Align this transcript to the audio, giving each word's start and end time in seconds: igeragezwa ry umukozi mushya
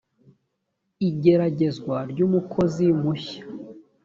igeragezwa 1.09 1.95
ry 2.11 2.19
umukozi 2.27 2.85
mushya 3.01 3.41